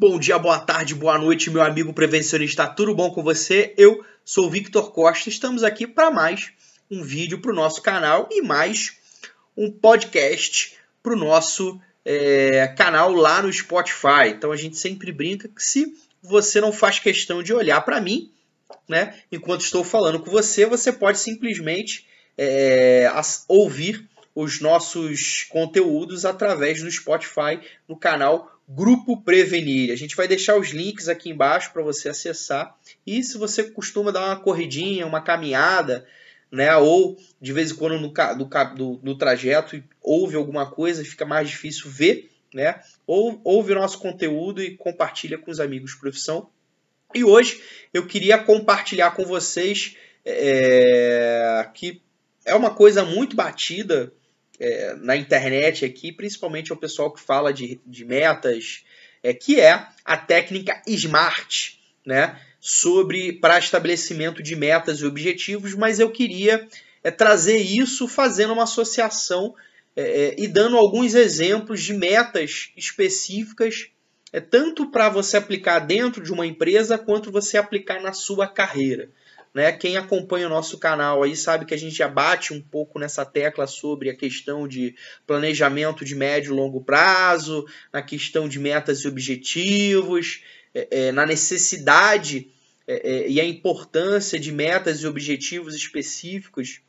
Bom 0.00 0.16
dia, 0.16 0.38
boa 0.38 0.60
tarde, 0.60 0.94
boa 0.94 1.18
noite, 1.18 1.50
meu 1.50 1.60
amigo 1.60 1.92
prevencionista. 1.92 2.68
Tudo 2.68 2.94
bom 2.94 3.10
com 3.10 3.20
você? 3.20 3.74
Eu 3.76 4.06
sou 4.24 4.46
o 4.46 4.48
Victor 4.48 4.92
Costa. 4.92 5.28
Estamos 5.28 5.64
aqui 5.64 5.88
para 5.88 6.08
mais 6.08 6.52
um 6.88 7.02
vídeo 7.02 7.40
para 7.40 7.50
o 7.50 7.54
nosso 7.54 7.82
canal 7.82 8.28
e 8.30 8.40
mais 8.40 8.96
um 9.56 9.68
podcast 9.68 10.76
para 11.02 11.14
o 11.14 11.16
nosso 11.16 11.80
é, 12.04 12.68
canal 12.76 13.12
lá 13.12 13.42
no 13.42 13.52
Spotify. 13.52 14.28
Então 14.28 14.52
a 14.52 14.56
gente 14.56 14.76
sempre 14.76 15.10
brinca 15.10 15.48
que 15.48 15.60
se 15.60 15.92
você 16.22 16.60
não 16.60 16.70
faz 16.70 17.00
questão 17.00 17.42
de 17.42 17.52
olhar 17.52 17.80
para 17.80 18.00
mim, 18.00 18.30
né, 18.88 19.18
enquanto 19.32 19.62
estou 19.62 19.82
falando 19.82 20.20
com 20.20 20.30
você, 20.30 20.64
você 20.64 20.92
pode 20.92 21.18
simplesmente 21.18 22.06
é, 22.38 23.10
ouvir 23.48 24.08
os 24.32 24.60
nossos 24.60 25.44
conteúdos 25.50 26.24
através 26.24 26.80
do 26.84 26.88
Spotify 26.88 27.58
no 27.88 27.96
canal 27.96 28.57
Grupo 28.68 29.22
Prevenir. 29.22 29.90
A 29.90 29.96
gente 29.96 30.14
vai 30.14 30.28
deixar 30.28 30.58
os 30.58 30.68
links 30.70 31.08
aqui 31.08 31.30
embaixo 31.30 31.72
para 31.72 31.82
você 31.82 32.10
acessar. 32.10 32.76
E 33.06 33.22
se 33.22 33.38
você 33.38 33.64
costuma 33.64 34.10
dar 34.10 34.26
uma 34.26 34.36
corridinha, 34.36 35.06
uma 35.06 35.22
caminhada, 35.22 36.06
né, 36.52 36.76
ou 36.76 37.16
de 37.40 37.52
vez 37.52 37.70
em 37.70 37.74
quando 37.76 37.98
no, 37.98 38.12
do, 38.74 39.00
no 39.02 39.16
trajeto 39.16 39.82
ouve 40.02 40.36
alguma 40.36 40.70
coisa, 40.70 41.02
fica 41.02 41.24
mais 41.24 41.48
difícil 41.48 41.90
ver, 41.90 42.30
né, 42.52 42.80
ou 43.06 43.40
ouve 43.42 43.72
o 43.72 43.76
nosso 43.76 43.98
conteúdo 43.98 44.62
e 44.62 44.76
compartilha 44.76 45.38
com 45.38 45.50
os 45.50 45.60
amigos 45.60 45.92
de 45.92 46.00
profissão. 46.00 46.50
E 47.14 47.24
hoje 47.24 47.62
eu 47.94 48.06
queria 48.06 48.36
compartilhar 48.36 49.12
com 49.12 49.24
vocês 49.24 49.96
é, 50.26 51.66
que 51.72 52.02
é 52.44 52.54
uma 52.54 52.70
coisa 52.70 53.02
muito 53.02 53.34
batida 53.34 54.12
é, 54.60 54.94
na 55.00 55.16
internet 55.16 55.84
aqui, 55.84 56.12
principalmente 56.12 56.72
o 56.72 56.76
pessoal 56.76 57.12
que 57.12 57.20
fala 57.20 57.52
de, 57.52 57.80
de 57.86 58.04
metas, 58.04 58.84
é, 59.22 59.32
que 59.32 59.60
é 59.60 59.86
a 60.04 60.16
técnica 60.16 60.82
SMART, 60.86 61.78
né? 62.04 62.40
Sobre 62.60 63.32
para 63.34 63.58
estabelecimento 63.58 64.42
de 64.42 64.56
metas 64.56 65.00
e 65.00 65.06
objetivos, 65.06 65.74
mas 65.74 66.00
eu 66.00 66.10
queria 66.10 66.66
é, 67.04 67.10
trazer 67.10 67.58
isso 67.58 68.08
fazendo 68.08 68.52
uma 68.52 68.64
associação 68.64 69.54
é, 69.94 70.02
é 70.02 70.34
e 70.38 70.48
dando 70.48 70.76
alguns 70.76 71.14
exemplos 71.14 71.82
de 71.82 71.94
metas 71.94 72.70
específicas, 72.76 73.90
é, 74.32 74.40
tanto 74.40 74.90
para 74.90 75.08
você 75.08 75.36
aplicar 75.36 75.78
dentro 75.78 76.22
de 76.22 76.32
uma 76.32 76.46
empresa 76.46 76.98
quanto 76.98 77.30
você 77.30 77.56
aplicar 77.56 78.00
na 78.02 78.12
sua 78.12 78.46
carreira. 78.46 79.08
Né? 79.58 79.72
Quem 79.72 79.96
acompanha 79.96 80.46
o 80.46 80.50
nosso 80.50 80.78
canal 80.78 81.24
aí 81.24 81.34
sabe 81.34 81.64
que 81.64 81.74
a 81.74 81.76
gente 81.76 81.96
já 81.96 82.06
bate 82.06 82.54
um 82.54 82.60
pouco 82.60 82.96
nessa 82.96 83.24
tecla 83.24 83.66
sobre 83.66 84.08
a 84.08 84.14
questão 84.14 84.68
de 84.68 84.94
planejamento 85.26 86.04
de 86.04 86.14
médio 86.14 86.52
e 86.52 86.56
longo 86.56 86.80
prazo, 86.80 87.66
na 87.92 88.00
questão 88.00 88.48
de 88.48 88.56
metas 88.60 89.00
e 89.00 89.08
objetivos, 89.08 90.44
é, 90.72 91.06
é, 91.08 91.12
na 91.12 91.26
necessidade 91.26 92.52
é, 92.86 93.24
é 93.24 93.28
e 93.28 93.40
a 93.40 93.44
importância 93.44 94.38
de 94.38 94.52
metas 94.52 95.02
e 95.02 95.08
objetivos 95.08 95.74
específicos 95.74 96.80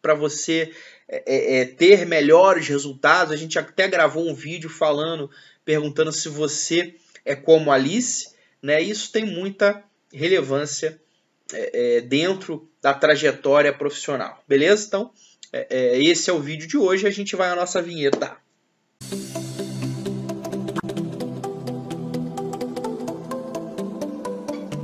para 0.00 0.14
você 0.14 0.70
é, 1.08 1.62
é, 1.62 1.64
ter 1.64 2.06
melhores 2.06 2.68
resultados. 2.68 3.32
A 3.32 3.36
gente 3.36 3.58
até 3.58 3.88
gravou 3.88 4.24
um 4.30 4.34
vídeo 4.34 4.70
falando, 4.70 5.28
perguntando 5.64 6.12
se 6.12 6.28
você 6.28 6.94
é 7.24 7.34
como 7.34 7.72
Alice, 7.72 8.28
né? 8.62 8.80
Isso 8.80 9.10
tem 9.10 9.24
muita 9.24 9.82
relevância 10.12 10.96
é, 11.52 11.96
é, 11.96 12.00
dentro 12.00 12.68
da 12.82 12.92
trajetória 12.92 13.72
profissional. 13.72 14.42
Beleza? 14.46 14.86
Então, 14.86 15.10
é, 15.52 15.66
é, 15.70 16.02
esse 16.02 16.28
é 16.28 16.32
o 16.32 16.40
vídeo 16.40 16.68
de 16.68 16.76
hoje. 16.76 17.06
A 17.06 17.10
gente 17.10 17.34
vai 17.34 17.48
à 17.48 17.56
nossa 17.56 17.80
vinheta. 17.80 18.36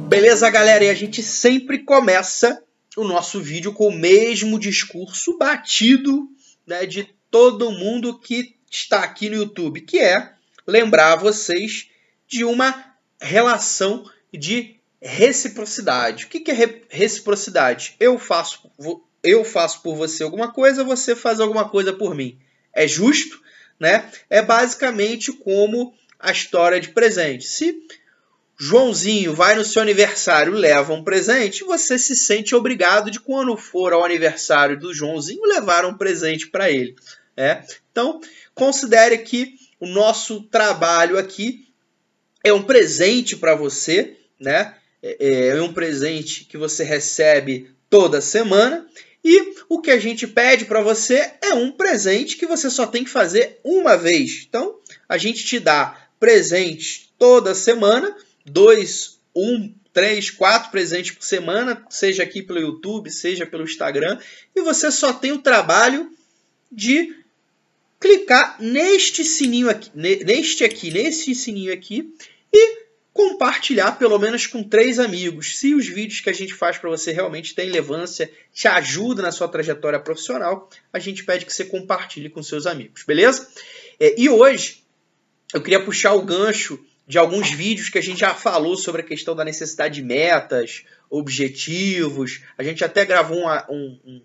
Beleza, 0.09 0.49
galera? 0.49 0.85
E 0.85 0.91
a 0.91 0.95
gente 0.95 1.23
sempre 1.23 1.81
começa 1.81 2.63
o 2.97 3.05
nosso 3.05 3.41
vídeo 3.41 3.73
com 3.73 3.89
o 3.89 3.99
mesmo 3.99 4.59
discurso 4.59 5.37
batido 5.37 6.29
né, 6.67 6.87
de 6.87 7.09
todo 7.31 7.73
mundo 7.73 8.19
que 8.19 8.55
está 8.71 9.03
aqui 9.03 9.29
no 9.29 9.37
YouTube, 9.37 9.81
que 9.81 9.99
é 9.99 10.33
lembrar 10.67 11.17
vocês 11.17 11.89
de 12.29 12.45
uma 12.45 12.95
relação 13.21 14.09
de 14.33 14.74
reciprocidade. 15.05 16.25
O 16.25 16.29
que 16.29 16.51
é 16.51 16.81
reciprocidade? 16.89 17.95
Eu 18.01 18.19
faço, 18.19 18.71
eu 19.23 19.45
faço 19.45 19.83
por 19.83 19.95
você 19.95 20.23
alguma 20.23 20.51
coisa, 20.51 20.83
você 20.83 21.15
faz 21.15 21.41
alguma 21.41 21.69
coisa 21.69 21.93
por 21.93 22.15
mim. 22.15 22.39
É 22.73 22.89
justo, 22.89 23.41
né? 23.79 24.11
É 24.31 24.41
basicamente 24.41 25.31
como 25.33 25.95
a 26.19 26.33
história 26.33 26.81
de 26.81 26.89
presente. 26.89 27.47
Se 27.47 27.87
Joãozinho 28.59 29.35
vai 29.35 29.55
no 29.55 29.65
seu 29.65 29.83
aniversário 29.83 30.53
leva 30.53 30.95
um 30.95 31.05
presente, 31.05 31.65
você 31.65 31.99
se 31.99 32.17
sente 32.17 32.55
obrigado 32.55 33.11
de 33.11 33.21
quando 33.21 33.57
for 33.57 33.93
ao 33.93 34.05
aniversário 34.05 34.79
do 34.79 34.95
Joãozinho 34.95 35.45
levar 35.45 35.85
um 35.85 35.99
presente 35.99 36.49
para 36.49 36.71
ele. 36.71 36.97
É? 37.37 37.63
Então, 37.91 38.21
considere 38.55 39.19
que 39.19 39.57
o 39.81 39.87
nosso 39.87 40.45
trabalho 40.45 41.19
aqui 41.19 41.69
é 42.45 42.53
um 42.53 42.63
presente 42.63 43.37
para 43.37 43.55
você, 43.55 44.17
né? 44.39 44.77
É, 45.05 45.49
é 45.49 45.63
um 45.63 45.73
presente 45.73 46.45
que 46.45 46.57
você 46.57 46.83
recebe 46.83 47.71
toda 47.91 48.23
semana. 48.23 48.87
E 49.23 49.55
o 49.69 49.81
que 49.81 49.91
a 49.91 49.99
gente 49.99 50.27
pede 50.27 50.65
para 50.65 50.83
você 50.83 51.33
é 51.43 51.53
um 51.55 51.71
presente 51.71 52.37
que 52.37 52.47
você 52.47 52.71
só 52.71 52.87
tem 52.87 53.05
que 53.05 53.11
fazer 53.11 53.61
uma 53.63 53.97
vez. 53.97 54.47
Então, 54.49 54.79
a 55.09 55.19
gente 55.19 55.45
te 55.45 55.59
dá 55.59 56.09
presentes 56.19 57.11
toda 57.19 57.55
semana, 57.55 58.17
dois, 58.45 59.19
um, 59.35 59.73
três, 59.93 60.31
quatro 60.31 60.71
presentes 60.71 61.13
por 61.13 61.25
semana, 61.25 61.87
seja 61.89 62.23
aqui 62.23 62.43
pelo 62.43 62.59
YouTube, 62.59 63.11
seja 63.11 63.47
pelo 63.47 63.65
Instagram, 63.65 64.19
e 64.55 64.61
você 64.61 64.91
só 64.91 65.13
tem 65.13 65.33
o 65.33 65.39
trabalho 65.39 66.11
de 66.71 67.15
clicar 68.01 68.61
neste 68.61 69.25
sininho 69.25 69.71
aqui, 69.71 69.91
neste 69.95 70.65
aqui, 70.65 70.91
neste 70.91 71.35
sininho 71.35 71.73
aqui, 71.73 72.13
e 72.53 72.84
compartilhar 73.15 73.93
pelo 73.93 74.19
menos 74.19 74.45
com 74.49 74.63
três 74.65 74.99
amigos. 74.99 75.57
Se 75.57 75.73
os 75.73 75.87
vídeos 75.87 76.21
que 76.21 76.29
a 76.29 76.33
gente 76.33 76.53
faz 76.53 76.77
para 76.77 76.91
você 76.91 77.13
realmente 77.13 77.55
têm 77.55 77.67
relevância, 77.67 78.29
te 78.53 78.67
ajuda 78.67 79.23
na 79.23 79.31
sua 79.31 79.47
trajetória 79.47 80.01
profissional, 80.01 80.69
a 80.93 80.99
gente 80.99 81.25
pede 81.25 81.47
que 81.47 81.55
você 81.55 81.65
compartilhe 81.65 82.29
com 82.29 82.43
seus 82.43 82.67
amigos, 82.67 83.05
beleza? 83.05 83.49
É, 84.01 84.21
e 84.21 84.29
hoje 84.29 84.83
eu 85.55 85.63
queria 85.63 85.83
puxar 85.83 86.13
o 86.15 86.23
gancho 86.23 86.85
de 87.07 87.17
alguns 87.17 87.51
vídeos 87.51 87.89
que 87.89 87.99
a 87.99 88.03
gente 88.03 88.19
já 88.19 88.35
falou 88.35 88.77
sobre 88.77 89.03
a 89.03 89.05
questão 89.05 89.37
da 89.37 89.45
necessidade 89.45 89.95
de 89.95 90.03
metas, 90.03 90.83
objetivos. 91.09 92.43
A 92.59 92.65
gente 92.65 92.85
até 92.85 93.05
gravou 93.05 93.39
um, 93.39 94.01
um, 94.05 94.23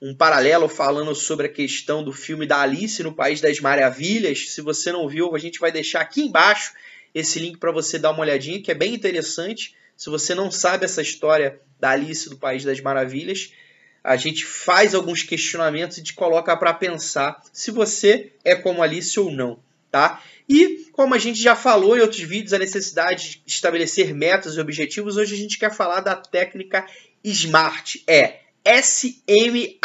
um 0.00 0.14
paralelo 0.14 0.68
falando 0.68 1.12
sobre 1.12 1.46
a 1.46 1.52
questão 1.52 2.04
do 2.04 2.12
filme 2.12 2.46
da 2.46 2.60
Alice 2.60 3.02
no 3.02 3.12
País 3.12 3.40
das 3.40 3.58
Maravilhas. 3.58 4.50
Se 4.50 4.60
você 4.60 4.92
não 4.92 5.08
viu, 5.08 5.34
a 5.34 5.38
gente 5.40 5.58
vai 5.58 5.72
deixar 5.72 6.02
aqui 6.02 6.22
embaixo 6.22 6.72
esse 7.14 7.38
link 7.38 7.58
para 7.58 7.72
você 7.72 7.98
dar 7.98 8.10
uma 8.10 8.20
olhadinha, 8.20 8.62
que 8.62 8.70
é 8.70 8.74
bem 8.74 8.94
interessante. 8.94 9.74
Se 9.96 10.10
você 10.10 10.34
não 10.34 10.50
sabe 10.50 10.84
essa 10.84 11.02
história 11.02 11.60
da 11.80 11.90
Alice 11.90 12.28
do 12.28 12.36
País 12.36 12.64
das 12.64 12.80
Maravilhas, 12.80 13.52
a 14.02 14.16
gente 14.16 14.44
faz 14.44 14.94
alguns 14.94 15.22
questionamentos 15.22 15.98
e 15.98 16.02
te 16.02 16.14
coloca 16.14 16.56
para 16.56 16.72
pensar 16.72 17.42
se 17.52 17.70
você 17.70 18.32
é 18.44 18.54
como 18.54 18.82
Alice 18.82 19.18
ou 19.18 19.30
não, 19.30 19.58
tá? 19.90 20.22
E 20.48 20.86
como 20.92 21.14
a 21.14 21.18
gente 21.18 21.40
já 21.40 21.54
falou 21.54 21.96
em 21.96 22.00
outros 22.00 22.22
vídeos, 22.22 22.52
a 22.54 22.58
necessidade 22.58 23.42
de 23.44 23.52
estabelecer 23.52 24.14
metas 24.14 24.54
e 24.54 24.60
objetivos, 24.60 25.16
hoje 25.16 25.34
a 25.34 25.38
gente 25.38 25.58
quer 25.58 25.72
falar 25.74 26.00
da 26.00 26.16
técnica 26.16 26.86
SMART, 27.22 27.96
é 28.06 28.40
S-M-A-R-T, 28.64 29.76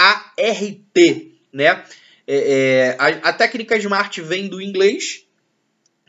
né? 1.52 1.84
É, 2.26 2.38
é, 2.38 2.96
a, 2.98 3.08
a 3.30 3.34
técnica 3.34 3.78
SMART 3.78 4.20
vem 4.20 4.48
do 4.48 4.62
inglês, 4.62 5.26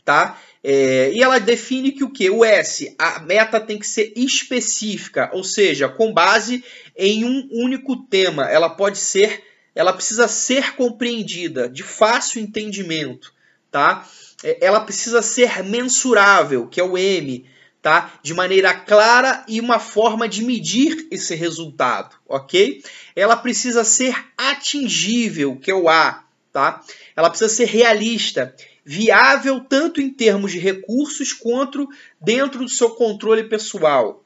tá? 0.05 0.41
É, 0.67 1.13
e 1.13 1.23
ela 1.23 1.39
define 1.39 1.93
que 1.93 2.03
o 2.03 2.11
que? 2.11 2.31
O 2.31 2.43
S, 2.43 2.95
a 2.99 3.21
meta 3.21 3.61
tem 3.61 3.79
que 3.79 3.87
ser 3.87 4.15
específica, 4.17 5.29
ou 5.35 5.45
seja, 5.45 5.91
com 5.91 6.11
base 6.11 6.65
em 6.97 7.23
um 7.23 7.47
único 7.53 7.95
tema. 7.97 8.51
Ela 8.51 8.71
pode 8.71 8.97
ser, 8.97 9.45
ela 9.75 9.93
precisa 9.93 10.27
ser 10.27 10.75
compreendida, 10.75 11.69
de 11.69 11.83
fácil 11.83 12.41
entendimento, 12.41 13.31
tá? 13.71 14.09
É, 14.43 14.65
ela 14.65 14.81
precisa 14.81 15.21
ser 15.21 15.63
mensurável, 15.63 16.67
que 16.67 16.81
é 16.81 16.85
o 16.85 16.97
M, 16.97 17.45
tá? 17.83 18.15
De 18.23 18.33
maneira 18.33 18.73
clara 18.73 19.45
e 19.47 19.61
uma 19.61 19.79
forma 19.79 20.27
de 20.27 20.43
medir 20.43 21.07
esse 21.11 21.35
resultado, 21.35 22.17
ok? 22.27 22.83
Ela 23.15 23.37
precisa 23.37 23.85
ser 23.85 24.17
atingível, 24.35 25.57
que 25.57 25.71
é 25.71 25.75
o 25.75 25.91
A, 25.91 26.24
tá? 26.55 26.81
Ela 27.17 27.29
precisa 27.29 27.53
ser 27.53 27.65
realista 27.65 28.55
viável 28.85 29.59
tanto 29.61 30.01
em 30.01 30.09
termos 30.09 30.53
de 30.53 30.59
recursos 30.61 31.33
quanto 31.33 31.89
dentro 32.21 32.61
do 32.61 32.69
seu 32.69 32.91
controle 32.91 33.43
pessoal. 33.45 34.25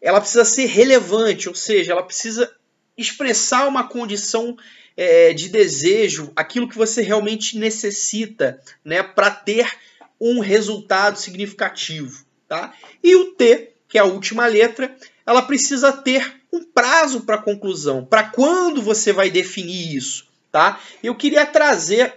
Ela 0.00 0.20
precisa 0.20 0.44
ser 0.44 0.66
relevante, 0.66 1.48
ou 1.48 1.54
seja, 1.56 1.90
ela 1.90 2.04
precisa 2.04 2.48
expressar 2.96 3.66
uma 3.66 3.88
condição 3.88 4.56
é, 4.96 5.32
de 5.32 5.48
desejo, 5.48 6.32
aquilo 6.36 6.68
que 6.68 6.76
você 6.76 7.02
realmente 7.02 7.58
necessita, 7.58 8.60
né, 8.84 9.02
para 9.02 9.30
ter 9.30 9.68
um 10.20 10.38
resultado 10.38 11.18
significativo. 11.18 12.24
Tá? 12.46 12.72
E 13.02 13.16
o 13.16 13.32
T, 13.32 13.72
que 13.88 13.98
é 13.98 14.00
a 14.00 14.04
última 14.04 14.46
letra, 14.46 14.94
ela 15.26 15.42
precisa 15.42 15.90
ter 15.92 16.36
um 16.52 16.62
prazo 16.62 17.22
para 17.22 17.36
conclusão. 17.36 18.04
Para 18.04 18.28
quando 18.28 18.80
você 18.80 19.12
vai 19.12 19.28
definir 19.28 19.96
isso? 19.96 20.27
Tá? 20.50 20.80
Eu 21.02 21.14
queria 21.14 21.44
trazer 21.44 22.14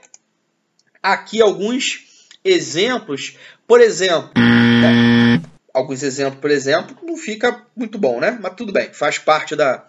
aqui 1.01 1.42
alguns 1.42 2.30
exemplos. 2.44 3.38
Por 3.68 3.81
exemplo, 3.81 4.31
né? 4.36 5.42
alguns 5.74 6.04
exemplos, 6.04 6.39
por 6.39 6.51
exemplo, 6.51 6.95
não 7.04 7.18
fica 7.18 7.66
muito 7.75 7.98
bom, 7.98 8.19
né? 8.19 8.38
Mas 8.42 8.56
tudo 8.56 8.72
bem, 8.74 8.94
faz 8.94 9.18
parte 9.18 9.56
da, 9.56 9.88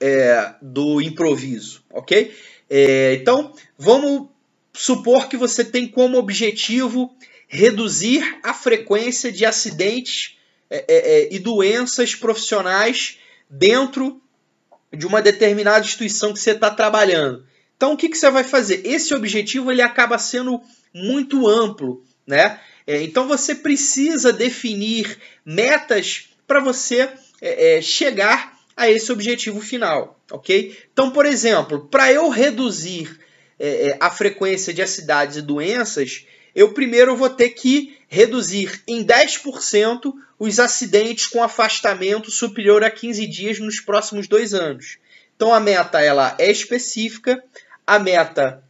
é, 0.00 0.54
do 0.60 1.00
improviso, 1.00 1.82
ok? 1.90 2.34
É, 2.68 3.14
então, 3.14 3.52
vamos 3.78 4.28
supor 4.72 5.28
que 5.28 5.36
você 5.36 5.64
tem 5.64 5.86
como 5.86 6.18
objetivo 6.18 7.14
reduzir 7.48 8.38
a 8.42 8.54
frequência 8.54 9.32
de 9.32 9.44
acidentes 9.44 10.38
é, 10.70 10.76
é, 10.76 10.84
é, 10.88 11.34
e 11.34 11.38
doenças 11.38 12.14
profissionais 12.14 13.18
dentro 13.48 14.22
de 14.92 15.06
uma 15.06 15.20
determinada 15.20 15.84
instituição 15.84 16.32
que 16.32 16.38
você 16.38 16.52
está 16.52 16.70
trabalhando. 16.70 17.44
Então, 17.80 17.94
o 17.94 17.96
que, 17.96 18.10
que 18.10 18.18
você 18.18 18.30
vai 18.30 18.44
fazer? 18.44 18.82
Esse 18.84 19.14
objetivo 19.14 19.72
ele 19.72 19.80
acaba 19.80 20.18
sendo 20.18 20.60
muito 20.92 21.48
amplo, 21.48 22.04
né? 22.26 22.60
É, 22.86 23.00
então, 23.02 23.26
você 23.26 23.54
precisa 23.54 24.34
definir 24.34 25.16
metas 25.46 26.28
para 26.46 26.60
você 26.60 27.08
é, 27.40 27.78
é, 27.78 27.80
chegar 27.80 28.54
a 28.76 28.90
esse 28.90 29.10
objetivo 29.10 29.62
final, 29.62 30.20
ok? 30.30 30.76
Então, 30.92 31.10
por 31.10 31.24
exemplo, 31.24 31.88
para 31.90 32.12
eu 32.12 32.28
reduzir 32.28 33.18
é, 33.58 33.88
é, 33.88 33.96
a 33.98 34.10
frequência 34.10 34.74
de 34.74 34.82
acidentes 34.82 35.38
e 35.38 35.42
doenças, 35.42 36.26
eu 36.54 36.74
primeiro 36.74 37.16
vou 37.16 37.30
ter 37.30 37.48
que 37.48 37.96
reduzir 38.08 38.82
em 38.86 39.02
10% 39.02 40.12
os 40.38 40.60
acidentes 40.60 41.28
com 41.28 41.42
afastamento 41.42 42.30
superior 42.30 42.84
a 42.84 42.90
15 42.90 43.26
dias 43.26 43.58
nos 43.58 43.80
próximos 43.80 44.28
dois 44.28 44.52
anos. 44.52 44.98
Então 45.40 45.54
a 45.54 45.58
meta 45.58 46.02
ela 46.02 46.36
é 46.38 46.50
específica, 46.50 47.42
a 47.86 47.98
meta 47.98 48.62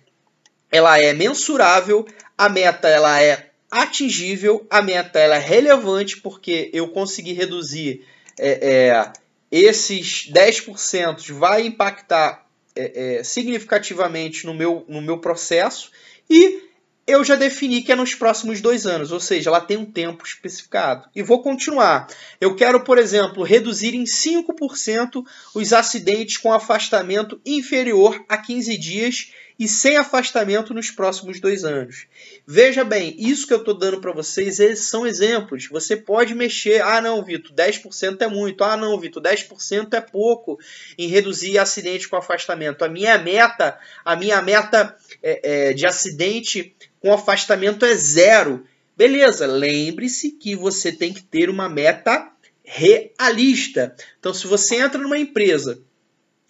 ela 0.70 0.98
é 1.00 1.12
mensurável, 1.12 2.06
a 2.36 2.48
meta 2.48 2.88
ela 2.88 3.20
é 3.22 3.50
atingível, 3.70 4.66
a 4.70 4.82
meta 4.82 5.18
ela 5.18 5.36
é 5.36 5.40
relevante 5.40 6.20
porque 6.20 6.70
eu 6.72 6.88
consegui 6.88 7.32
reduzir 7.32 8.04
é, 8.38 8.88
é, 8.88 9.12
esses 9.50 10.30
10% 10.32 11.32
vai 11.32 11.66
impactar 11.66 12.46
é, 12.74 13.18
é, 13.18 13.24
significativamente 13.24 14.46
no 14.46 14.54
meu, 14.54 14.84
no 14.88 15.02
meu 15.02 15.18
processo 15.18 15.90
e 16.28 16.69
eu 17.10 17.24
já 17.24 17.34
defini 17.34 17.82
que 17.82 17.92
é 17.92 17.96
nos 17.96 18.14
próximos 18.14 18.60
dois 18.60 18.86
anos, 18.86 19.12
ou 19.12 19.20
seja, 19.20 19.50
ela 19.50 19.60
tem 19.60 19.76
um 19.76 19.84
tempo 19.84 20.24
especificado. 20.24 21.08
E 21.14 21.22
vou 21.22 21.42
continuar. 21.42 22.06
Eu 22.40 22.54
quero, 22.54 22.84
por 22.84 22.98
exemplo, 22.98 23.42
reduzir 23.42 23.94
em 23.94 24.04
5% 24.04 25.24
os 25.54 25.72
acidentes 25.72 26.36
com 26.36 26.52
afastamento 26.52 27.40
inferior 27.44 28.24
a 28.28 28.38
15 28.38 28.76
dias 28.78 29.30
e 29.60 29.68
sem 29.68 29.98
afastamento 29.98 30.72
nos 30.72 30.90
próximos 30.90 31.38
dois 31.38 31.64
anos. 31.64 32.06
Veja 32.46 32.82
bem, 32.82 33.14
isso 33.18 33.46
que 33.46 33.52
eu 33.52 33.58
estou 33.58 33.74
dando 33.74 34.00
para 34.00 34.10
vocês 34.10 34.58
são 34.78 35.06
exemplos. 35.06 35.68
Você 35.70 35.98
pode 35.98 36.34
mexer. 36.34 36.80
Ah, 36.80 37.02
não, 37.02 37.22
Vitor, 37.22 37.54
10% 37.54 38.22
é 38.22 38.26
muito. 38.26 38.64
Ah, 38.64 38.74
não, 38.74 38.98
Vitor, 38.98 39.22
10% 39.22 39.92
é 39.92 40.00
pouco 40.00 40.58
em 40.96 41.08
reduzir 41.08 41.58
acidente 41.58 42.08
com 42.08 42.16
afastamento. 42.16 42.82
A 42.82 42.88
minha 42.88 43.18
meta, 43.18 43.78
a 44.02 44.16
minha 44.16 44.40
meta 44.40 44.96
é, 45.22 45.68
é, 45.68 45.72
de 45.74 45.84
acidente 45.84 46.74
com 47.00 47.12
afastamento 47.12 47.84
é 47.84 47.94
zero. 47.94 48.64
Beleza, 48.96 49.46
lembre-se 49.46 50.30
que 50.32 50.54
você 50.54 50.92
tem 50.92 51.12
que 51.12 51.22
ter 51.22 51.48
uma 51.48 51.68
meta 51.68 52.30
realista. 52.62 53.94
Então, 54.18 54.32
se 54.32 54.46
você 54.46 54.76
entra 54.76 55.00
numa 55.00 55.18
empresa 55.18 55.82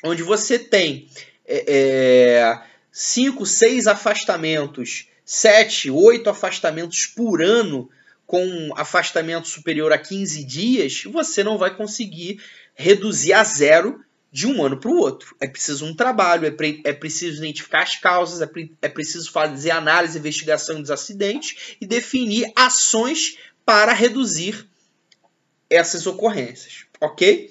onde 0.04 0.22
você 0.22 0.58
tem 0.58 1.08
é, 1.46 1.64
é 1.66 2.62
5, 2.92 3.46
6 3.46 3.86
afastamentos, 3.86 5.08
7, 5.24 5.90
8 5.90 6.28
afastamentos 6.28 7.06
por 7.06 7.42
ano, 7.42 7.88
com 8.26 8.72
afastamento 8.76 9.48
superior 9.48 9.92
a 9.92 9.98
15 9.98 10.44
dias, 10.44 11.02
você 11.04 11.42
não 11.42 11.58
vai 11.58 11.74
conseguir 11.74 12.40
reduzir 12.74 13.32
a 13.32 13.42
zero 13.42 14.04
de 14.32 14.46
um 14.46 14.64
ano 14.64 14.76
para 14.76 14.90
o 14.90 14.96
outro. 14.96 15.34
É 15.40 15.46
preciso 15.46 15.84
um 15.84 15.94
trabalho, 15.94 16.46
é, 16.46 16.50
pre 16.50 16.80
é 16.84 16.92
preciso 16.92 17.38
identificar 17.38 17.82
as 17.82 17.96
causas, 17.96 18.40
é, 18.40 18.46
pre 18.46 18.72
é 18.80 18.88
preciso 18.88 19.30
fazer 19.30 19.70
análise 19.70 20.18
investigação 20.18 20.80
dos 20.80 20.90
acidentes 20.90 21.76
e 21.80 21.86
definir 21.86 22.52
ações 22.54 23.38
para 23.64 23.92
reduzir 23.92 24.66
essas 25.68 26.06
ocorrências, 26.06 26.84
ok? 27.00 27.50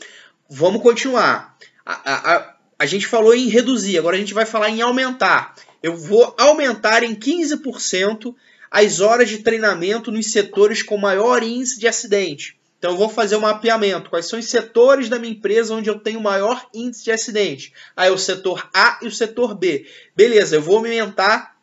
Vamos 0.50 0.82
continuar. 0.82 1.58
A, 1.86 2.34
a, 2.34 2.56
a 2.78 2.86
gente 2.86 3.08
falou 3.08 3.34
em 3.34 3.48
reduzir, 3.48 3.98
agora 3.98 4.16
a 4.16 4.20
gente 4.20 4.34
vai 4.34 4.46
falar 4.46 4.70
em 4.70 4.82
aumentar. 4.82 5.56
Eu 5.82 5.96
vou 5.96 6.36
aumentar 6.38 7.04
em 7.04 7.16
15% 7.16 8.36
as 8.70 9.00
horas 9.00 9.30
de 9.30 9.40
treinamento 9.40 10.12
nos 10.12 10.32
setores 10.32 10.84
com 10.84 10.98
maior 10.98 11.42
índice 11.42 11.80
de 11.80 11.88
acidente. 11.88 12.59
Então 12.80 12.92
eu 12.92 12.98
vou 12.98 13.10
fazer 13.10 13.36
um 13.36 13.42
mapeamento. 13.42 14.10
Quais 14.10 14.28
são 14.28 14.40
os 14.40 14.46
setores 14.46 15.10
da 15.10 15.20
minha 15.20 15.34
empresa 15.34 15.76
onde 15.76 15.90
eu 15.90 16.00
tenho 16.00 16.22
maior 16.22 16.66
índice 16.74 17.04
de 17.04 17.12
acidente? 17.12 17.74
Aí 17.96 18.08
é 18.08 18.12
o 18.12 18.18
setor 18.18 18.70
A 18.74 18.98
e 19.02 19.08
o 19.08 19.12
setor 19.12 19.54
B. 19.54 19.86
Beleza, 20.16 20.56
eu 20.56 20.62
vou 20.62 20.78
aumentar 20.78 21.60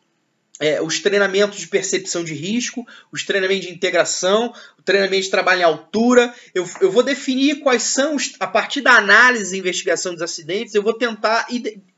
é, 0.59 0.81
os 0.81 0.99
treinamentos 0.99 1.59
de 1.59 1.67
percepção 1.67 2.23
de 2.23 2.33
risco, 2.33 2.85
os 3.11 3.23
treinamentos 3.23 3.65
de 3.65 3.73
integração, 3.73 4.53
o 4.77 4.81
treinamento 4.83 5.23
de 5.23 5.31
trabalho 5.31 5.61
em 5.61 5.63
altura. 5.63 6.33
Eu, 6.53 6.69
eu 6.81 6.91
vou 6.91 7.03
definir 7.03 7.61
quais 7.61 7.83
são, 7.83 8.15
os, 8.15 8.33
a 8.39 8.47
partir 8.47 8.81
da 8.81 8.91
análise 8.91 9.55
e 9.55 9.59
investigação 9.59 10.13
dos 10.13 10.21
acidentes, 10.21 10.75
eu 10.75 10.83
vou 10.83 10.93
tentar, 10.93 11.47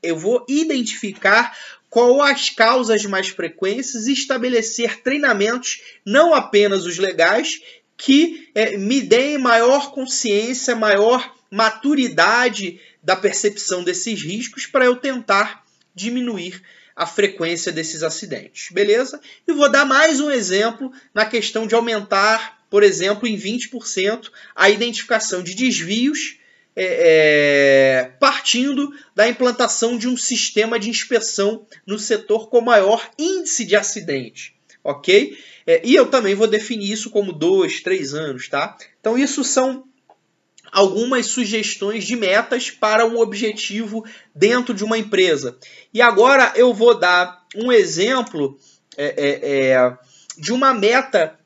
eu 0.02 0.18
vou 0.18 0.46
identificar 0.48 1.56
qual 1.90 2.22
as 2.22 2.50
causas 2.50 3.04
mais 3.06 3.30
frequentes 3.30 4.08
e 4.08 4.14
estabelecer 4.14 5.02
treinamentos, 5.02 5.82
não 6.06 6.36
apenas 6.36 6.86
os 6.86 7.00
legais, 7.00 7.62
que 8.00 8.50
é, 8.56 8.78
me 8.78 9.02
deem 9.02 9.38
maior 9.38 9.92
consciência, 9.92 10.74
maior 10.74 11.36
maturidade 11.52 12.80
da 13.04 13.16
percepção 13.16 13.84
desses 13.84 14.24
riscos 14.24 14.66
para 14.66 14.86
eu 14.86 14.96
tentar 14.96 15.66
diminuir 15.94 16.62
a 16.96 17.06
frequência 17.06 17.72
desses 17.72 18.02
acidentes, 18.02 18.70
beleza? 18.72 19.20
E 19.46 19.52
vou 19.52 19.70
dar 19.70 19.86
mais 19.86 20.22
um 20.22 20.32
exemplo 20.32 20.92
na 21.14 21.26
questão 21.26 21.68
de 21.68 21.76
aumentar, 21.76 22.64
por 22.70 22.84
exemplo, 22.84 23.28
em 23.28 23.38
20% 23.38 24.30
a 24.56 24.70
identificação 24.70 25.44
de 25.44 25.54
desvios 25.54 26.38
é, 26.76 26.84
é, 26.86 28.12
partindo 28.18 28.94
da 29.14 29.28
implantação 29.28 29.98
de 29.98 30.08
um 30.08 30.16
sistema 30.16 30.80
de 30.80 30.90
inspeção 30.90 31.66
no 31.86 32.00
setor 32.00 32.50
com 32.50 32.62
maior 32.62 33.10
índice 33.18 33.66
de 33.66 33.76
acidente, 33.76 34.56
ok? 34.82 35.38
É, 35.70 35.80
e 35.84 35.94
eu 35.94 36.08
também 36.08 36.34
vou 36.34 36.48
definir 36.48 36.92
isso 36.92 37.12
como 37.12 37.32
dois, 37.32 37.80
três 37.80 38.16
anos, 38.16 38.50
tá? 38.50 38.76
Então 39.00 39.16
isso 39.16 39.44
são 39.44 39.84
algumas 40.72 41.28
sugestões 41.28 42.06
de 42.06 42.16
metas 42.16 42.72
para 42.72 43.06
um 43.06 43.20
objetivo 43.20 44.04
dentro 44.34 44.74
de 44.74 44.84
uma 44.84 44.98
empresa. 44.98 45.60
E 45.94 46.02
agora 46.02 46.54
eu 46.56 46.74
vou 46.74 46.98
dar 46.98 47.46
um 47.56 47.72
exemplo 47.72 48.58
é, 48.98 49.14
é, 49.16 49.74
é, 49.74 49.98
de 50.40 50.52
uma 50.52 50.74
meta 50.74 51.38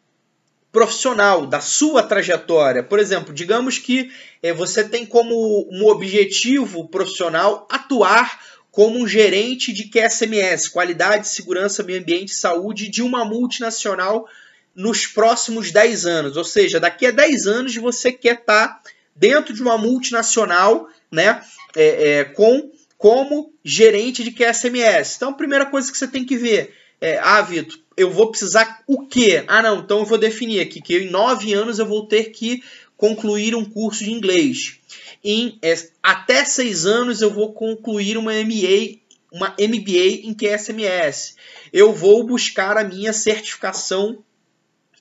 profissional, 0.72 1.46
da 1.46 1.60
sua 1.60 2.02
trajetória. 2.02 2.82
Por 2.82 3.00
exemplo, 3.00 3.34
digamos 3.34 3.78
que 3.78 4.10
é, 4.42 4.54
você 4.54 4.88
tem 4.88 5.06
como 5.06 5.68
um 5.70 5.86
objetivo 5.86 6.88
profissional 6.88 7.68
atuar 7.70 8.40
como 8.74 8.98
um 8.98 9.08
gerente 9.08 9.72
de 9.72 9.84
QSMS, 9.84 10.72
qualidade, 10.72 11.28
segurança, 11.28 11.84
meio 11.84 12.02
ambiente 12.02 12.30
e 12.30 12.36
saúde, 12.36 12.90
de 12.90 13.04
uma 13.04 13.24
multinacional 13.24 14.28
nos 14.74 15.06
próximos 15.06 15.72
10 15.72 16.08
anos. 16.08 16.38
Ou 16.38 16.44
seja, 16.44 16.80
daqui 16.80 17.06
a 17.06 17.12
10 17.12 17.46
anos 17.46 17.76
você 17.76 18.12
quer 18.12 18.40
estar 18.40 18.68
tá 18.68 18.82
dentro 19.16 19.54
de 19.54 19.62
uma 19.62 19.78
multinacional, 19.78 20.90
né, 21.12 21.40
é, 21.76 22.10
é, 22.10 22.24
com 22.24 22.72
como 22.98 23.54
gerente 23.64 24.24
de 24.24 24.32
QSMS. 24.32 25.18
Então, 25.18 25.30
a 25.30 25.34
primeira 25.34 25.68
coisa 25.68 25.92
que 25.92 25.98
você 25.98 26.08
tem 26.08 26.26
que 26.26 26.36
ver 26.36 26.74
é, 27.00 27.20
ah, 27.22 27.42
Vitor, 27.44 27.78
eu 27.96 28.10
vou 28.10 28.32
precisar 28.32 28.82
o 28.88 29.06
quê? 29.06 29.44
Ah, 29.48 29.62
não, 29.62 29.82
então 29.82 30.00
eu 30.00 30.06
vou 30.06 30.18
definir 30.18 30.62
aqui 30.62 30.82
que 30.82 30.98
em 30.98 31.12
nove 31.12 31.54
anos 31.54 31.78
eu 31.78 31.86
vou 31.86 32.08
ter 32.08 32.32
que 32.32 32.64
concluir 32.98 33.54
um 33.54 33.66
curso 33.66 34.04
de 34.04 34.12
inglês. 34.12 34.80
Em 35.24 35.58
é, 35.62 35.74
até 36.02 36.44
seis 36.44 36.86
anos 36.86 37.22
eu 37.22 37.32
vou 37.32 37.54
concluir 37.54 38.18
uma 38.18 38.34
MBA, 38.34 39.00
uma 39.32 39.56
MBA 39.60 40.24
em 40.24 40.34
QSMS. 40.34 41.36
Eu 41.72 41.94
vou 41.94 42.26
buscar 42.26 42.78
a 42.78 42.84
minha 42.84 43.14
certificação 43.14 44.24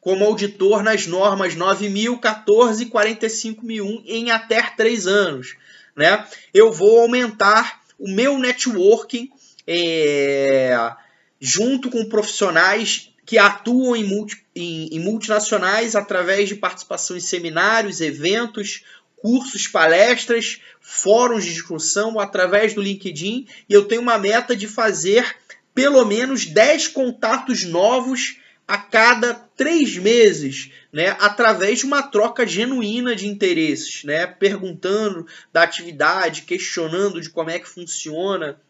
como 0.00 0.24
auditor 0.24 0.82
nas 0.82 1.06
normas 1.06 1.54
9014 1.54 2.82
e 2.82 2.86
45001 2.86 4.02
em 4.06 4.30
até 4.30 4.60
3 4.62 5.06
anos. 5.06 5.56
Né? 5.94 6.26
Eu 6.52 6.72
vou 6.72 7.00
aumentar 7.00 7.80
o 7.98 8.08
meu 8.08 8.38
networking 8.38 9.30
é, 9.66 10.92
junto 11.40 11.88
com 11.88 12.08
profissionais 12.08 13.12
que 13.24 13.38
atuam 13.38 13.94
em, 13.94 14.02
multi, 14.02 14.44
em, 14.56 14.88
em 14.88 14.98
multinacionais 14.98 15.94
através 15.94 16.48
de 16.48 16.56
participação 16.56 17.16
em 17.16 17.20
seminários, 17.20 18.00
eventos, 18.00 18.82
cursos, 19.22 19.68
palestras, 19.68 20.60
fóruns 20.80 21.44
de 21.44 21.52
discussão 21.52 22.18
através 22.18 22.74
do 22.74 22.82
LinkedIn 22.82 23.46
e 23.68 23.72
eu 23.72 23.84
tenho 23.84 24.02
uma 24.02 24.18
meta 24.18 24.56
de 24.56 24.66
fazer 24.66 25.36
pelo 25.72 26.04
menos 26.04 26.44
10 26.44 26.88
contatos 26.88 27.62
novos 27.62 28.36
a 28.66 28.76
cada 28.76 29.32
três 29.32 29.96
meses, 29.96 30.70
né, 30.92 31.16
através 31.20 31.80
de 31.80 31.84
uma 31.84 32.02
troca 32.02 32.46
genuína 32.46 33.14
de 33.14 33.28
interesses, 33.28 34.02
né, 34.02 34.26
perguntando 34.26 35.26
da 35.52 35.62
atividade, 35.62 36.42
questionando 36.42 37.20
de 37.20 37.30
como 37.30 37.50
é 37.50 37.58
que 37.58 37.68
funciona, 37.68 38.60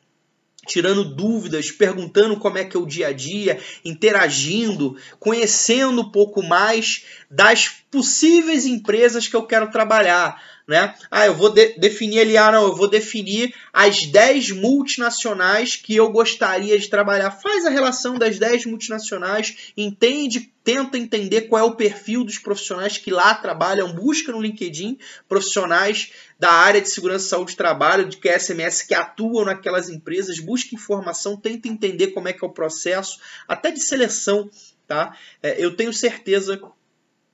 tirando 0.67 1.05
dúvidas, 1.05 1.71
perguntando 1.71 2.37
como 2.37 2.59
é 2.59 2.65
que 2.65 2.77
é 2.77 2.81
o 2.81 2.87
dia 2.87 3.09
a 3.09 3.13
dia, 3.13 3.59
interagindo, 3.85 4.97
conhecendo 5.19 6.03
um 6.03 6.11
pouco 6.11 6.43
mais 6.43 7.05
das 7.31 7.82
possíveis 7.93 8.65
empresas 8.65 9.29
que 9.29 9.37
eu 9.37 9.43
quero 9.43 9.71
trabalhar, 9.71 10.43
né? 10.67 10.95
Ah, 11.11 11.27
eu 11.27 11.35
vou 11.35 11.51
de 11.51 11.79
definir 11.79 12.21
ali, 12.21 12.39
ah, 12.39 12.51
não, 12.51 12.63
eu 12.63 12.75
vou 12.75 12.89
definir 12.89 13.55
as 13.71 14.07
10 14.07 14.53
multinacionais 14.53 15.77
que 15.77 15.95
eu 15.95 16.11
gostaria 16.11 16.79
de 16.79 16.89
trabalhar. 16.89 17.31
Faz 17.31 17.67
a 17.67 17.71
relação 17.71 18.19
das 18.19 18.39
10 18.39 18.65
multinacionais, 18.65 19.73
entende, 19.77 20.51
tenta 20.65 20.97
entender 20.97 21.43
qual 21.43 21.63
é 21.63 21.69
o 21.69 21.77
perfil 21.77 22.25
dos 22.25 22.39
profissionais 22.39 22.97
que 22.97 23.11
lá 23.11 23.35
trabalham, 23.35 23.93
busca 23.93 24.33
no 24.33 24.41
LinkedIn 24.41 24.99
profissionais 25.29 26.13
da 26.39 26.51
área 26.51 26.81
de 26.81 26.89
segurança, 26.89 27.29
saúde 27.29 27.53
e 27.53 27.57
trabalho, 27.57 28.09
de 28.09 28.17
QSMS 28.17 28.87
que 28.87 28.95
atuam 28.95 29.45
naquelas 29.45 29.91
empresas, 29.91 30.39
busca 30.41 30.75
informação, 30.75 31.37
tenta 31.37 31.69
entender 31.69 32.09
como 32.09 32.29
é 32.29 32.33
que 32.33 32.43
é 32.43 32.49
o 32.49 32.53
processo, 32.53 33.21
até 33.47 33.71
de 33.71 33.81
seleção, 33.83 34.49
tá? 34.89 35.15
É, 35.43 35.63
eu 35.63 35.77
tenho 35.77 35.93
certeza 35.93 36.59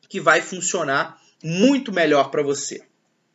que 0.08 0.20
vai 0.20 0.40
funcionar 0.40 1.20
muito 1.42 1.92
melhor 1.92 2.30
para 2.30 2.42
você. 2.42 2.82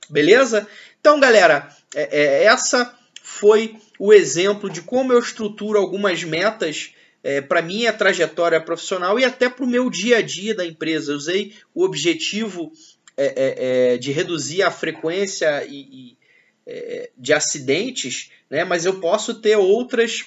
Beleza? 0.09 0.67
Então, 0.99 1.19
galera, 1.19 1.69
é, 1.95 2.19
é, 2.21 2.43
essa 2.45 2.97
foi 3.21 3.77
o 3.99 4.13
exemplo 4.13 4.69
de 4.69 4.81
como 4.81 5.13
eu 5.13 5.19
estruturo 5.19 5.77
algumas 5.77 6.23
metas 6.23 6.93
é, 7.23 7.39
para 7.39 7.61
minha 7.61 7.93
trajetória 7.93 8.59
profissional 8.59 9.17
e 9.17 9.23
até 9.23 9.49
para 9.49 9.63
o 9.63 9.67
meu 9.67 9.89
dia 9.89 10.17
a 10.17 10.21
dia 10.21 10.53
da 10.53 10.65
empresa. 10.65 11.11
Eu 11.11 11.17
usei 11.17 11.53
o 11.73 11.83
objetivo 11.83 12.71
é, 13.15 13.25
é, 13.25 13.93
é 13.93 13.97
de 13.97 14.11
reduzir 14.11 14.63
a 14.63 14.71
frequência 14.71 15.65
e, 15.65 15.75
e 15.75 16.17
é, 16.65 17.09
de 17.17 17.33
acidentes, 17.33 18.31
né? 18.49 18.63
mas 18.63 18.85
eu 18.85 18.99
posso 18.99 19.35
ter 19.35 19.55
outras, 19.55 20.25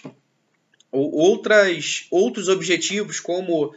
outras, 0.90 2.06
outros 2.10 2.48
objetivos, 2.48 3.20
como 3.20 3.74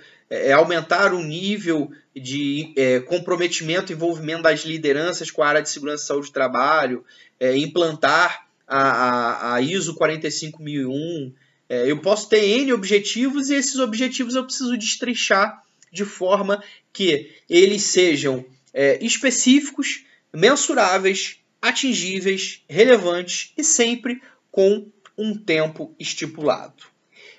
aumentar 0.54 1.12
o 1.12 1.24
nível 1.24 1.92
de 2.20 2.74
é, 2.76 3.00
comprometimento 3.00 3.92
e 3.92 3.96
envolvimento 3.96 4.44
das 4.44 4.62
lideranças 4.62 5.32
com 5.32 5.42
a 5.42 5.48
área 5.48 5.62
de 5.62 5.70
segurança 5.70 6.04
e 6.04 6.08
saúde 6.08 6.28
do 6.28 6.34
trabalho, 6.34 7.04
é, 7.40 7.58
implantar 7.58 8.48
a, 8.68 8.80
a, 8.80 9.56
a, 9.56 9.62
ISO 9.62 9.96
45001. 9.96 11.34
É, 11.68 11.90
eu 11.90 12.00
posso 12.00 12.30
ter 12.30 12.44
N 12.44 12.74
objetivos 12.74 13.50
e 13.50 13.56
esses 13.56 13.80
objetivos 13.80 14.36
eu 14.36 14.44
preciso 14.44 14.78
destrechar 14.78 15.64
de 15.92 16.06
forma 16.06 16.64
que 16.94 17.32
eles 17.50 17.84
sejam 17.84 18.46
é, 18.74 19.04
específicos, 19.04 20.04
mensuráveis, 20.34 21.38
atingíveis, 21.62 22.64
relevantes 22.70 23.52
e 23.58 23.64
sempre 23.64 24.22
com 24.52 24.88
um 25.18 25.36
tempo 25.36 25.94
estipulado. 26.00 26.84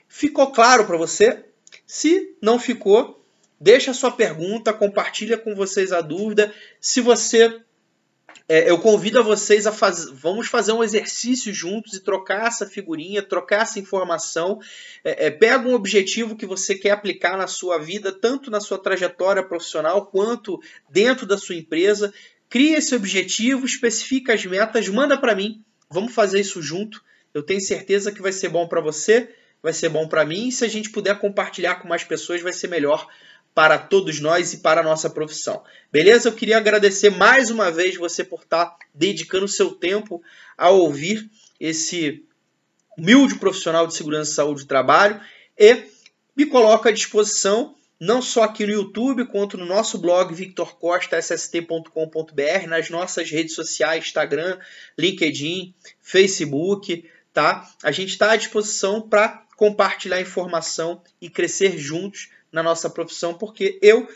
Ficou 0.09 0.51
claro 0.51 0.87
para 0.87 0.97
você? 0.97 1.45
Se 1.87 2.37
não 2.43 2.59
ficou, 2.59 3.20
deixa 3.61 3.91
a 3.91 3.95
sua 3.95 4.11
pergunta, 4.11 4.73
compartilha 4.73 5.37
com 5.37 5.55
vocês 5.55 5.93
a 5.93 6.01
dúvida. 6.01 6.53
Se 6.81 7.01
você 7.01 7.61
é, 8.49 8.69
eu 8.69 8.79
convido 8.79 9.19
a 9.21 9.23
vocês 9.23 9.65
a 9.65 9.71
fazer. 9.71 10.13
Vamos 10.13 10.49
fazer 10.49 10.73
um 10.73 10.83
exercício 10.83 11.55
juntos 11.55 11.95
e 11.95 12.01
trocar 12.01 12.49
essa 12.49 12.67
figurinha, 12.67 13.23
trocar 13.23 13.63
essa 13.63 13.79
informação. 13.79 14.59
É, 15.05 15.27
é, 15.27 15.31
pega 15.31 15.69
um 15.69 15.73
objetivo 15.73 16.35
que 16.35 16.45
você 16.45 16.75
quer 16.75 16.91
aplicar 16.91 17.37
na 17.37 17.47
sua 17.47 17.79
vida, 17.79 18.11
tanto 18.11 18.51
na 18.51 18.59
sua 18.59 18.77
trajetória 18.77 19.43
profissional 19.43 20.07
quanto 20.07 20.61
dentro 20.91 21.27
da 21.27 21.39
sua 21.39 21.55
empresa. 21.55 22.13
Cria 22.49 22.79
esse 22.79 22.93
objetivo, 22.93 23.65
especifica 23.65 24.35
as 24.35 24.45
metas, 24.45 24.89
manda 24.89 25.17
para 25.17 25.37
mim. 25.37 25.63
Vamos 25.89 26.13
fazer 26.13 26.41
isso 26.41 26.61
junto. 26.61 27.01
Eu 27.33 27.45
tenho 27.45 27.61
certeza 27.61 28.11
que 28.11 28.21
vai 28.21 28.33
ser 28.33 28.49
bom 28.49 28.67
para 28.67 28.81
você 28.81 29.29
vai 29.63 29.73
ser 29.73 29.89
bom 29.89 30.09
para 30.09 30.25
mim. 30.25 30.49
E 30.49 30.53
se 30.53 30.65
a 30.65 30.69
gente 30.69 30.91
puder 30.91 31.19
compartilhar 31.19 31.77
com 31.77 31.89
mais 31.89 32.05
pessoas, 32.05 32.41
vai 32.41 32.53
ser 32.53 32.69
melhor 32.69 33.07
para 33.55 33.79
todos 33.79 34.21
nós 34.21 34.53
e 34.53 34.59
para 34.59 34.81
a 34.81 34.85
nossa 34.85 35.11
profissão. 35.11 35.63
Beleza? 35.93 36.29
Eu 36.29 36.33
queria 36.33 36.57
agradecer 36.57 37.11
mais 37.11 37.51
uma 37.51 37.71
vez 37.71 37.97
você 37.97 38.23
por 38.23 38.43
estar 38.43 38.77
dedicando 38.95 39.49
seu 39.49 39.73
tempo 39.73 40.23
a 40.57 40.71
ouvir 40.71 41.29
esse 41.59 42.25
humilde 42.97 43.37
profissional 43.37 43.87
de 43.87 43.95
segurança, 43.95 44.35
saúde 44.35 44.63
e 44.63 44.67
trabalho 44.67 45.21
e 45.59 45.85
me 46.37 46.47
coloco 46.47 46.89
à 46.89 46.91
disposição 46.91 47.75
não 48.01 48.23
só 48.23 48.45
aqui 48.45 48.65
no 48.65 48.73
YouTube, 48.73 49.27
quanto 49.27 49.59
no 49.59 49.67
nosso 49.67 49.99
blog 49.99 50.35
victorcostasst.com.br, 50.35 52.67
nas 52.67 52.89
nossas 52.89 53.31
redes 53.31 53.55
sociais, 53.55 54.07
Instagram, 54.07 54.59
LinkedIn, 54.99 55.75
Facebook, 56.01 57.05
tá? 57.41 57.67
A 57.83 57.91
gente 57.91 58.11
está 58.11 58.33
à 58.33 58.37
disposição 58.37 59.01
para 59.01 59.43
compartilhar 59.57 60.21
informação 60.21 61.03
e 61.23 61.31
crescer 61.31 61.79
juntos 61.79 62.29
na 62.53 62.63
nossa 62.63 62.91
profissão, 62.91 63.33
porque 63.33 63.79
eu 63.81 64.07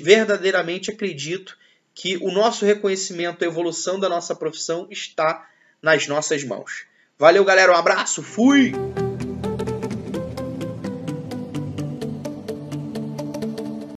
verdadeiramente 0.00 0.88
acredito 0.88 1.58
que 1.92 2.16
o 2.18 2.30
nosso 2.30 2.64
reconhecimento, 2.64 3.42
a 3.42 3.48
evolução 3.48 3.98
da 3.98 4.08
nossa 4.08 4.32
profissão 4.32 4.86
está 4.90 5.48
nas 5.82 6.06
nossas 6.06 6.44
mãos. 6.44 6.84
Valeu, 7.18 7.44
galera, 7.44 7.72
um 7.72 7.76
abraço, 7.76 8.22
fui! 8.22 8.72